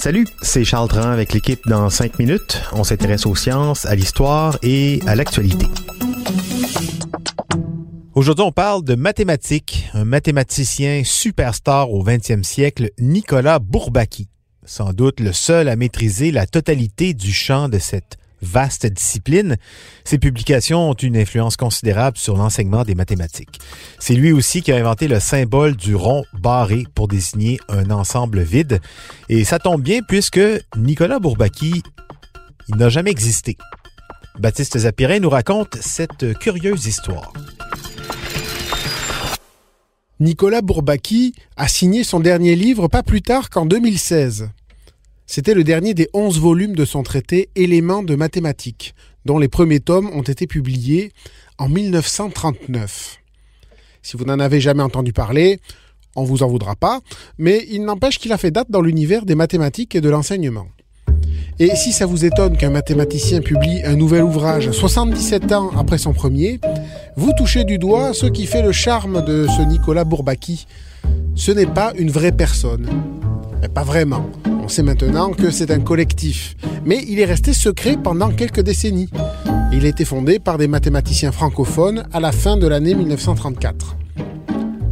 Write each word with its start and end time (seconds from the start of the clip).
Salut, 0.00 0.26
c'est 0.42 0.64
Charles 0.64 0.88
Dran 0.88 1.10
avec 1.10 1.32
l'équipe 1.32 1.68
dans 1.68 1.88
5 1.88 2.18
minutes. 2.18 2.60
On 2.72 2.82
s'intéresse 2.82 3.26
aux 3.26 3.36
sciences, 3.36 3.86
à 3.86 3.94
l'histoire 3.94 4.58
et 4.64 5.00
à 5.06 5.14
l'actualité. 5.14 5.66
Aujourd'hui, 8.16 8.44
on 8.44 8.50
parle 8.50 8.82
de 8.82 8.96
mathématiques. 8.96 9.88
Un 9.94 10.04
mathématicien 10.04 11.02
superstar 11.04 11.92
au 11.92 12.04
20e 12.04 12.42
siècle, 12.42 12.90
Nicolas 12.98 13.60
Bourbaki. 13.60 14.28
Sans 14.64 14.92
doute 14.92 15.20
le 15.20 15.32
seul 15.32 15.68
à 15.68 15.76
maîtriser 15.76 16.32
la 16.32 16.44
totalité 16.44 17.14
du 17.14 17.32
champ 17.32 17.68
de 17.68 17.78
cette 17.78 18.16
vaste 18.42 18.86
discipline. 18.86 19.56
Ses 20.04 20.18
publications 20.18 20.90
ont 20.90 20.94
une 20.94 21.16
influence 21.16 21.56
considérable 21.56 22.16
sur 22.16 22.36
l'enseignement 22.36 22.84
des 22.84 22.94
mathématiques. 22.94 23.60
C'est 23.98 24.14
lui 24.14 24.32
aussi 24.32 24.62
qui 24.62 24.72
a 24.72 24.76
inventé 24.76 25.08
le 25.08 25.20
symbole 25.20 25.76
du 25.76 25.94
rond 25.94 26.24
barré 26.40 26.84
pour 26.94 27.08
désigner 27.08 27.58
un 27.68 27.90
ensemble 27.90 28.40
vide. 28.40 28.80
Et 29.28 29.44
ça 29.44 29.58
tombe 29.58 29.82
bien 29.82 30.00
puisque 30.06 30.40
Nicolas 30.76 31.18
Bourbaki, 31.18 31.82
il 32.68 32.76
n'a 32.76 32.88
jamais 32.88 33.10
existé. 33.10 33.56
Baptiste 34.38 34.78
Zapirin 34.78 35.18
nous 35.18 35.30
raconte 35.30 35.76
cette 35.80 36.38
curieuse 36.38 36.86
histoire. 36.86 37.32
Nicolas 40.20 40.62
Bourbaki 40.62 41.32
a 41.56 41.68
signé 41.68 42.02
son 42.02 42.18
dernier 42.18 42.56
livre 42.56 42.88
pas 42.88 43.02
plus 43.02 43.22
tard 43.22 43.50
qu'en 43.50 43.66
2016. 43.66 44.50
C'était 45.30 45.52
le 45.52 45.62
dernier 45.62 45.92
des 45.92 46.08
onze 46.14 46.40
volumes 46.40 46.74
de 46.74 46.86
son 46.86 47.02
traité 47.02 47.50
Éléments 47.54 48.02
de 48.02 48.14
mathématiques, 48.14 48.94
dont 49.26 49.38
les 49.38 49.48
premiers 49.48 49.78
tomes 49.78 50.08
ont 50.14 50.22
été 50.22 50.46
publiés 50.46 51.12
en 51.58 51.68
1939. 51.68 53.18
Si 54.00 54.16
vous 54.16 54.24
n'en 54.24 54.40
avez 54.40 54.58
jamais 54.58 54.82
entendu 54.82 55.12
parler, 55.12 55.60
on 56.16 56.24
vous 56.24 56.42
en 56.42 56.48
voudra 56.48 56.76
pas, 56.76 57.00
mais 57.36 57.66
il 57.70 57.84
n'empêche 57.84 58.18
qu'il 58.18 58.32
a 58.32 58.38
fait 58.38 58.50
date 58.50 58.70
dans 58.70 58.80
l'univers 58.80 59.26
des 59.26 59.34
mathématiques 59.34 59.94
et 59.94 60.00
de 60.00 60.08
l'enseignement. 60.08 60.66
Et 61.58 61.76
si 61.76 61.92
ça 61.92 62.06
vous 62.06 62.24
étonne 62.24 62.56
qu'un 62.56 62.70
mathématicien 62.70 63.42
publie 63.42 63.82
un 63.84 63.96
nouvel 63.96 64.22
ouvrage 64.22 64.70
77 64.70 65.52
ans 65.52 65.72
après 65.76 65.98
son 65.98 66.14
premier, 66.14 66.58
vous 67.16 67.32
touchez 67.36 67.64
du 67.64 67.76
doigt 67.76 68.14
ce 68.14 68.24
qui 68.24 68.46
fait 68.46 68.62
le 68.62 68.72
charme 68.72 69.22
de 69.26 69.46
ce 69.46 69.60
Nicolas 69.60 70.04
Bourbaki. 70.04 70.66
Ce 71.34 71.52
n'est 71.52 71.66
pas 71.66 71.92
une 71.98 72.10
vraie 72.10 72.32
personne. 72.32 72.88
pas 73.74 73.84
vraiment. 73.84 74.30
On 74.68 74.70
sait 74.70 74.82
maintenant 74.82 75.30
que 75.30 75.50
c'est 75.50 75.70
un 75.70 75.80
collectif. 75.80 76.54
Mais 76.84 77.02
il 77.08 77.20
est 77.20 77.24
resté 77.24 77.54
secret 77.54 77.96
pendant 77.96 78.28
quelques 78.28 78.60
décennies. 78.60 79.08
Il 79.72 79.86
a 79.86 79.88
été 79.88 80.04
fondé 80.04 80.38
par 80.38 80.58
des 80.58 80.68
mathématiciens 80.68 81.32
francophones 81.32 82.04
à 82.12 82.20
la 82.20 82.32
fin 82.32 82.58
de 82.58 82.66
l'année 82.66 82.94
1934. 82.94 83.96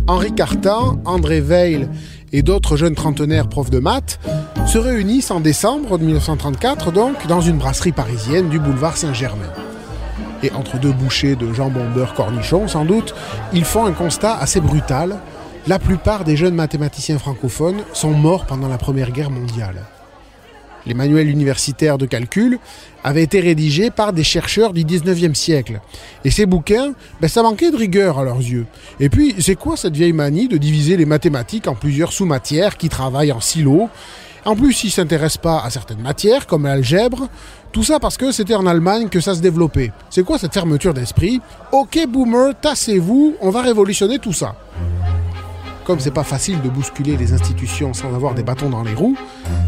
Henri 0.07 0.33
Cartan, 0.33 0.99
André 1.05 1.43
Veil 1.43 1.91
et 2.33 2.41
d'autres 2.41 2.79
jeunes 2.79 2.95
trentenaires 2.95 3.51
profs 3.51 3.69
de 3.69 3.79
maths 3.79 4.19
se 4.67 4.79
réunissent 4.79 5.31
en 5.31 5.41
décembre 5.41 5.99
1934 5.99 6.91
donc 6.91 7.27
dans 7.27 7.43
une 7.43 7.59
brasserie 7.59 7.93
parisienne 7.93 8.49
du 8.49 8.59
boulevard 8.59 8.97
Saint-Germain. 8.97 9.53
Et 10.43 10.51
entre 10.53 10.79
deux 10.79 10.93
bouchées 10.93 11.37
de 11.37 11.53
jambon 11.53 11.91
beurre 11.95 12.15
cornichon 12.15 12.67
sans 12.67 12.87
doute, 12.87 13.15
ils 13.53 13.67
font 13.67 13.85
un 13.85 13.93
constat 13.93 14.39
assez 14.39 14.63
brutal 14.63 15.19
la 15.67 15.81
plupart 15.81 16.23
des 16.23 16.37
jeunes 16.37 16.55
mathématiciens 16.55 17.19
francophones 17.19 17.83
sont 17.93 18.13
morts 18.13 18.47
pendant 18.47 18.69
la 18.69 18.79
Première 18.79 19.11
Guerre 19.11 19.33
mondiale. 19.33 19.83
Les 20.87 20.95
manuels 20.95 21.29
universitaires 21.29 21.99
de 21.99 22.07
calcul 22.07 22.61
avaient 23.03 23.25
été 23.25 23.41
rédigés 23.41 23.91
par 23.91 24.13
des 24.13 24.23
chercheurs 24.23 24.73
du 24.73 24.85
19e 24.85 25.35
siècle. 25.35 25.81
Et 26.25 26.31
ces 26.31 26.47
bouquins, 26.47 26.93
ben, 27.21 27.27
ça 27.27 27.43
manquait 27.43 27.73
de 27.73 27.77
rigueur 27.77 28.21
à 28.21 28.25
leurs 28.25 28.39
yeux. 28.39 28.67
Et 29.01 29.09
puis, 29.09 29.35
c'est 29.41 29.57
quoi 29.57 29.77
cette 29.77 29.97
vieille 29.97 30.13
manie 30.13 30.47
de 30.47 30.57
diviser 30.57 30.97
les 30.97 31.07
mathématiques 31.07 31.67
en 31.67 31.75
plusieurs 31.75 32.13
sous-matières 32.13 32.77
qui 32.77 32.89
travaillent 32.89 33.33
en 33.33 33.41
silo 33.41 33.89
En 34.45 34.55
plus, 34.55 34.85
ils 34.85 34.89
ne 34.89 34.93
s'intéressent 34.93 35.43
pas 35.43 35.59
à 35.65 35.71
certaines 35.71 36.01
matières, 36.01 36.47
comme 36.47 36.67
l'algèbre. 36.67 37.29
Tout 37.73 37.83
ça 37.83 37.99
parce 37.99 38.17
que 38.17 38.31
c'était 38.31 38.55
en 38.55 38.67
Allemagne 38.67 39.09
que 39.09 39.19
ça 39.19 39.35
se 39.35 39.41
développait. 39.41 39.91
C'est 40.11 40.25
quoi 40.25 40.39
cette 40.39 40.55
fermeture 40.55 40.95
d'esprit? 40.95 41.41
Ok, 41.73 41.99
boomer, 42.09 42.55
tassez-vous, 42.61 43.35
on 43.41 43.51
va 43.51 43.63
révolutionner 43.63 44.21
tout 44.21 44.33
ça 44.33 44.55
comme 45.87 46.01
c'est 46.01 46.11
pas 46.11 46.25
facile 46.25 46.61
de 46.63 46.69
bousculer 46.69 47.17
les 47.17 47.33
institutions 47.33 47.95
sans 47.95 48.13
avoir 48.13 48.35
des 48.35 48.43
bâtons 48.43 48.71
dans 48.71 48.83
les 48.83 48.93
roues, 48.93 49.17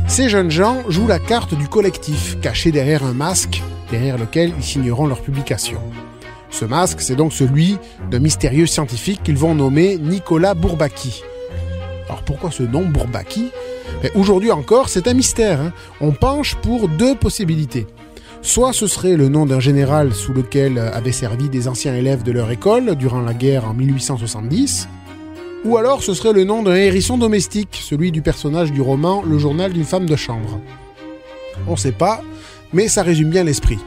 ces 0.09 0.29
jeunes 0.29 0.51
gens 0.51 0.83
jouent 0.89 1.07
la 1.07 1.21
carte 1.21 1.55
du 1.55 1.69
collectif, 1.69 2.41
caché 2.41 2.73
derrière 2.73 3.05
un 3.05 3.13
masque, 3.13 3.63
derrière 3.93 4.19
lequel 4.19 4.53
ils 4.59 4.65
signeront 4.65 5.07
leur 5.07 5.23
publication. 5.23 5.79
Ce 6.51 6.65
masque, 6.65 7.03
c'est 7.03 7.15
donc 7.15 7.33
celui 7.33 7.79
d'un 8.11 8.19
mystérieux 8.19 8.67
scientifique 8.67 9.23
qu'ils 9.23 9.37
vont 9.37 9.55
nommer 9.55 9.97
Nicolas 9.97 10.55
Bourbaki. 10.55 11.23
Alors 12.09 12.23
pourquoi 12.25 12.51
ce 12.51 12.65
nom 12.65 12.85
Bourbaki? 12.85 13.53
Aujourd'hui 14.17 14.51
encore, 14.51 14.89
c'est 14.89 15.07
un 15.07 15.15
mystère. 15.15 15.61
Hein. 15.61 15.73
On 16.01 16.11
penche 16.11 16.57
pour 16.57 16.89
deux 16.89 17.15
possibilités. 17.15 17.87
Soit 18.43 18.73
ce 18.73 18.89
serait 18.89 19.17
le 19.17 19.29
nom 19.29 19.47
d'un 19.47 19.61
général 19.61 20.13
sous 20.13 20.33
lequel 20.33 20.79
avaient 20.79 21.13
servi 21.13 21.49
des 21.49 21.69
anciens 21.69 21.95
élèves 21.95 22.25
de 22.25 22.33
leur 22.33 22.51
école 22.51 22.97
durant 22.97 23.21
la 23.21 23.35
guerre 23.35 23.69
en 23.69 23.75
1870, 23.75 24.89
ou 25.65 25.77
alors 25.77 26.03
ce 26.03 26.15
serait 26.15 26.33
le 26.33 26.45
nom 26.45 26.63
d'un 26.63 26.75
hérisson 26.75 27.19
domestique, 27.19 27.81
celui 27.83 28.13
du 28.13 28.23
personnage 28.23 28.73
du 28.73 28.81
roman 28.81 29.23
Le 29.23 29.39
journal 29.39 29.73
d'une 29.73 29.85
femme 29.85 30.07
de 30.07 30.17
chambre. 30.17 30.61
On 31.67 31.77
sait 31.77 31.93
pas, 31.93 32.23
mais 32.73 32.89
ça 32.89 33.03
résume 33.03 33.31
bien 33.31 33.45
l'esprit. 33.45 33.79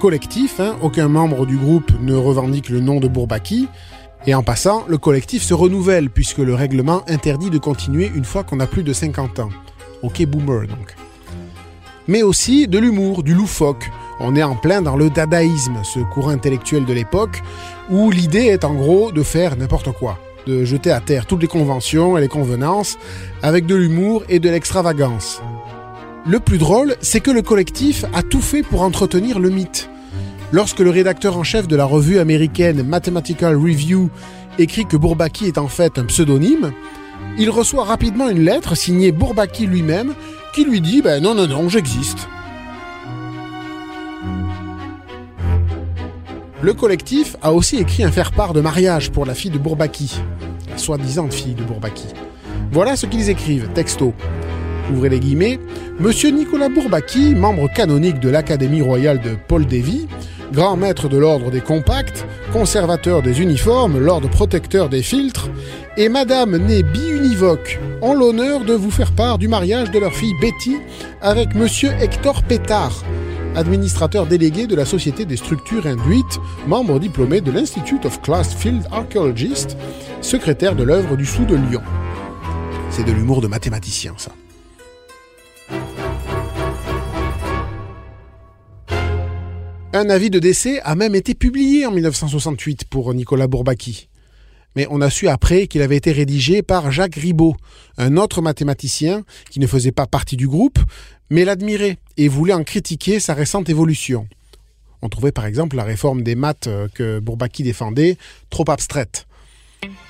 Collectif, 0.00 0.60
hein, 0.60 0.76
aucun 0.82 1.08
membre 1.08 1.44
du 1.44 1.56
groupe 1.56 1.92
ne 2.00 2.14
revendique 2.14 2.70
le 2.70 2.80
nom 2.80 3.00
de 3.00 3.08
Bourbaki, 3.08 3.68
et 4.26 4.34
en 4.34 4.42
passant, 4.42 4.84
le 4.88 4.98
collectif 4.98 5.42
se 5.42 5.54
renouvelle 5.54 6.10
puisque 6.10 6.38
le 6.38 6.54
règlement 6.54 7.02
interdit 7.08 7.50
de 7.50 7.58
continuer 7.58 8.10
une 8.14 8.24
fois 8.24 8.44
qu'on 8.44 8.60
a 8.60 8.66
plus 8.66 8.82
de 8.82 8.92
50 8.92 9.40
ans. 9.40 9.48
Ok 10.02 10.24
boomer 10.26 10.66
donc. 10.66 10.94
Mais 12.06 12.22
aussi 12.22 12.66
de 12.66 12.78
l'humour, 12.78 13.22
du 13.22 13.34
loufoque. 13.34 13.90
On 14.20 14.36
est 14.36 14.42
en 14.42 14.56
plein 14.56 14.82
dans 14.82 14.96
le 14.96 15.08
dadaïsme, 15.08 15.78
ce 15.84 16.00
courant 16.00 16.30
intellectuel 16.30 16.84
de 16.84 16.92
l'époque, 16.92 17.42
où 17.88 18.10
l'idée 18.10 18.46
est 18.46 18.64
en 18.64 18.74
gros 18.74 19.12
de 19.12 19.22
faire 19.22 19.56
n'importe 19.56 19.92
quoi 19.92 20.18
de 20.46 20.64
jeter 20.64 20.90
à 20.90 21.00
terre 21.00 21.26
toutes 21.26 21.42
les 21.42 21.48
conventions 21.48 22.16
et 22.16 22.20
les 22.20 22.28
convenances 22.28 22.98
avec 23.42 23.66
de 23.66 23.74
l'humour 23.74 24.22
et 24.28 24.38
de 24.38 24.48
l'extravagance. 24.48 25.42
Le 26.26 26.38
plus 26.38 26.58
drôle, 26.58 26.96
c'est 27.00 27.20
que 27.20 27.30
le 27.30 27.42
collectif 27.42 28.04
a 28.12 28.22
tout 28.22 28.42
fait 28.42 28.62
pour 28.62 28.82
entretenir 28.82 29.38
le 29.38 29.50
mythe. 29.50 29.88
Lorsque 30.52 30.80
le 30.80 30.90
rédacteur 30.90 31.36
en 31.36 31.44
chef 31.44 31.68
de 31.68 31.76
la 31.76 31.84
revue 31.84 32.18
américaine 32.18 32.82
Mathematical 32.82 33.56
Review 33.56 34.10
écrit 34.58 34.84
que 34.84 34.96
Bourbaki 34.96 35.46
est 35.46 35.58
en 35.58 35.68
fait 35.68 35.98
un 35.98 36.04
pseudonyme, 36.04 36.72
il 37.38 37.50
reçoit 37.50 37.84
rapidement 37.84 38.28
une 38.28 38.44
lettre 38.44 38.74
signée 38.74 39.12
Bourbaki 39.12 39.66
lui-même 39.66 40.14
qui 40.54 40.64
lui 40.64 40.80
dit 40.80 41.02
ben 41.02 41.22
non 41.22 41.34
non 41.34 41.46
non 41.46 41.68
j'existe. 41.68 42.28
Le 46.62 46.74
collectif 46.74 47.36
a 47.40 47.54
aussi 47.54 47.78
écrit 47.78 48.04
un 48.04 48.12
faire-part 48.12 48.52
de 48.52 48.60
mariage 48.60 49.10
pour 49.10 49.24
la 49.24 49.32
fille 49.32 49.50
de 49.50 49.56
Bourbaki, 49.58 50.20
soi-disant 50.76 51.30
fille 51.30 51.54
de 51.54 51.62
Bourbaki. 51.62 52.08
Voilà 52.70 52.96
ce 52.96 53.06
qu'ils 53.06 53.30
écrivent, 53.30 53.70
texto. 53.72 54.12
Ouvrez 54.92 55.08
les 55.08 55.20
guillemets. 55.20 55.58
Monsieur 55.98 56.28
Nicolas 56.28 56.68
Bourbaki, 56.68 57.34
membre 57.34 57.72
canonique 57.72 58.20
de 58.20 58.28
l'Académie 58.28 58.82
royale 58.82 59.22
de 59.22 59.36
Paul 59.48 59.64
Davy, 59.64 60.06
grand 60.52 60.76
maître 60.76 61.08
de 61.08 61.16
l'ordre 61.16 61.50
des 61.50 61.62
compacts, 61.62 62.26
conservateur 62.52 63.22
des 63.22 63.40
uniformes, 63.40 63.98
lord 63.98 64.20
protecteur 64.28 64.90
des 64.90 65.02
filtres, 65.02 65.48
et 65.96 66.10
Madame 66.10 66.58
née 66.58 66.82
bi-univoque 66.82 67.80
ont 68.02 68.12
l'honneur 68.12 68.66
de 68.66 68.74
vous 68.74 68.90
faire 68.90 69.12
part 69.12 69.38
du 69.38 69.48
mariage 69.48 69.90
de 69.90 69.98
leur 69.98 70.12
fille 70.12 70.34
Betty 70.42 70.76
avec 71.22 71.54
Monsieur 71.54 71.90
Hector 72.00 72.42
Pétard, 72.42 73.02
administrateur 73.56 74.26
délégué 74.26 74.66
de 74.66 74.74
la 74.74 74.84
Société 74.84 75.24
des 75.24 75.36
structures 75.36 75.86
induites, 75.86 76.40
membre 76.66 76.98
diplômé 76.98 77.40
de 77.40 77.50
l'Institute 77.50 78.04
of 78.06 78.20
Class 78.22 78.54
Field 78.54 78.86
Archaeologists, 78.90 79.76
secrétaire 80.20 80.76
de 80.76 80.82
l'œuvre 80.82 81.16
du 81.16 81.24
Sou 81.24 81.44
de 81.44 81.56
Lyon. 81.56 81.82
C'est 82.90 83.04
de 83.04 83.12
l'humour 83.12 83.40
de 83.40 83.46
mathématicien, 83.46 84.14
ça. 84.16 84.32
Un 89.92 90.08
avis 90.08 90.30
de 90.30 90.38
décès 90.38 90.80
a 90.82 90.94
même 90.94 91.16
été 91.16 91.34
publié 91.34 91.86
en 91.86 91.90
1968 91.90 92.84
pour 92.84 93.12
Nicolas 93.12 93.48
Bourbaki. 93.48 94.09
Mais 94.76 94.86
on 94.90 95.00
a 95.00 95.10
su 95.10 95.28
après 95.28 95.66
qu'il 95.66 95.82
avait 95.82 95.96
été 95.96 96.12
rédigé 96.12 96.62
par 96.62 96.90
Jacques 96.90 97.16
Ribot, 97.16 97.56
un 97.98 98.16
autre 98.16 98.42
mathématicien 98.42 99.22
qui 99.50 99.60
ne 99.60 99.66
faisait 99.66 99.92
pas 99.92 100.06
partie 100.06 100.36
du 100.36 100.48
groupe, 100.48 100.78
mais 101.30 101.44
l'admirait 101.44 101.98
et 102.16 102.28
voulait 102.28 102.54
en 102.54 102.64
critiquer 102.64 103.20
sa 103.20 103.34
récente 103.34 103.68
évolution. 103.68 104.26
On 105.02 105.08
trouvait 105.08 105.32
par 105.32 105.46
exemple 105.46 105.76
la 105.76 105.84
réforme 105.84 106.22
des 106.22 106.34
maths 106.34 106.66
euh, 106.66 106.88
que 106.92 107.20
Bourbaki 107.20 107.62
défendait 107.62 108.16
trop 108.50 108.64
abstraite. 108.68 109.26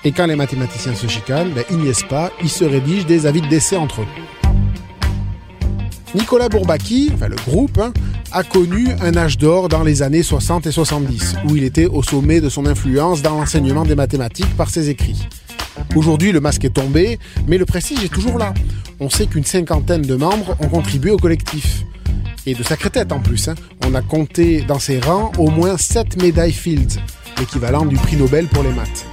Et 0.03 0.11
quand 0.11 0.25
les 0.25 0.35
mathématiciens 0.35 0.95
se 0.95 1.07
chicanent, 1.07 1.53
ben, 1.53 1.63
ils 1.69 1.77
niaisent 1.77 2.03
pas, 2.09 2.31
ils 2.41 2.49
se 2.49 2.65
rédigent 2.65 3.05
des 3.05 3.25
avis 3.25 3.41
de 3.41 3.47
décès 3.47 3.77
entre 3.77 4.01
eux. 4.01 4.07
Nicolas 6.13 6.49
Bourbaki, 6.49 7.09
enfin 7.13 7.29
le 7.29 7.37
groupe, 7.37 7.77
hein, 7.77 7.93
a 8.31 8.43
connu 8.43 8.87
un 9.01 9.15
âge 9.17 9.37
d'or 9.37 9.69
dans 9.69 9.83
les 9.83 10.01
années 10.01 10.23
60 10.23 10.67
et 10.67 10.71
70, 10.71 11.35
où 11.47 11.55
il 11.55 11.63
était 11.63 11.85
au 11.85 12.01
sommet 12.03 12.41
de 12.41 12.49
son 12.49 12.65
influence 12.65 13.21
dans 13.21 13.37
l'enseignement 13.37 13.83
des 13.83 13.95
mathématiques 13.95 14.55
par 14.55 14.69
ses 14.69 14.89
écrits. 14.89 15.27
Aujourd'hui, 15.95 16.31
le 16.31 16.39
masque 16.39 16.65
est 16.65 16.75
tombé, 16.75 17.19
mais 17.47 17.57
le 17.57 17.65
prestige 17.65 18.03
est 18.03 18.13
toujours 18.13 18.37
là. 18.37 18.53
On 18.99 19.09
sait 19.09 19.25
qu'une 19.25 19.43
cinquantaine 19.43 20.01
de 20.01 20.15
membres 20.15 20.55
ont 20.59 20.67
contribué 20.67 21.11
au 21.11 21.17
collectif. 21.17 21.83
Et 22.45 22.55
de 22.55 22.63
sacrée 22.63 22.89
tête 22.89 23.11
en 23.11 23.19
plus. 23.19 23.47
Hein. 23.47 23.55
On 23.85 23.93
a 23.93 24.01
compté 24.01 24.61
dans 24.61 24.79
ses 24.79 24.99
rangs 24.99 25.31
au 25.37 25.49
moins 25.49 25.77
7 25.77 26.21
médailles 26.21 26.53
Fields, 26.53 26.99
l'équivalent 27.39 27.85
du 27.85 27.95
prix 27.97 28.15
Nobel 28.15 28.47
pour 28.47 28.63
les 28.63 28.71
maths. 28.71 29.05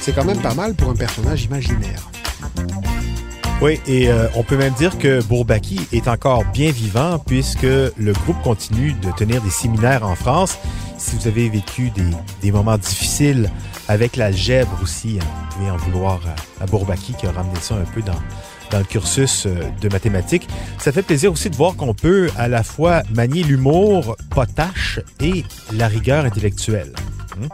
C'est 0.00 0.14
quand 0.14 0.24
même 0.24 0.40
pas 0.40 0.54
mal 0.54 0.74
pour 0.74 0.90
un 0.90 0.96
personnage 0.96 1.44
imaginaire. 1.44 2.10
Oui, 3.62 3.78
et 3.86 4.08
euh, 4.08 4.26
on 4.36 4.42
peut 4.42 4.56
même 4.56 4.72
dire 4.72 4.96
que 4.96 5.22
Bourbaki 5.24 5.80
est 5.92 6.08
encore 6.08 6.46
bien 6.46 6.70
vivant 6.70 7.18
puisque 7.18 7.62
le 7.62 8.12
groupe 8.12 8.40
continue 8.42 8.94
de 8.94 9.10
tenir 9.18 9.42
des 9.42 9.50
séminaires 9.50 10.06
en 10.06 10.14
France. 10.14 10.56
Si 10.96 11.14
vous 11.14 11.28
avez 11.28 11.50
vécu 11.50 11.90
des, 12.40 12.52
moments 12.52 12.78
difficiles 12.78 13.50
avec 13.86 14.16
l'algèbre 14.16 14.72
aussi, 14.82 15.18
hein, 15.20 15.26
vous 15.58 15.68
en 15.68 15.76
vouloir 15.76 16.20
à, 16.58 16.64
à 16.64 16.66
Bourbaki 16.66 17.12
qui 17.12 17.26
a 17.26 17.32
ramené 17.32 17.60
ça 17.60 17.74
un 17.74 17.84
peu 17.84 18.00
dans, 18.00 18.78
le 18.78 18.84
cursus 18.84 19.44
euh, 19.44 19.54
de 19.82 19.88
mathématiques. 19.90 20.48
Ça 20.78 20.90
fait 20.90 21.02
plaisir 21.02 21.30
aussi 21.30 21.50
de 21.50 21.56
voir 21.56 21.76
qu'on 21.76 21.92
peut 21.92 22.30
à 22.38 22.48
la 22.48 22.62
fois 22.62 23.02
manier 23.14 23.42
l'humour 23.42 24.16
potache 24.30 25.00
et 25.20 25.44
la 25.74 25.86
rigueur 25.86 26.24
intellectuelle. 26.24 26.94
Hmm? 27.38 27.48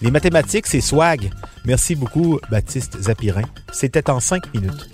Les 0.00 0.12
mathématiques, 0.12 0.68
c'est 0.68 0.80
swag. 0.80 1.30
Merci 1.64 1.96
beaucoup, 1.96 2.38
Baptiste 2.50 3.00
Zapirin. 3.00 3.42
C'était 3.72 4.10
en 4.10 4.20
cinq 4.20 4.52
minutes. 4.54 4.90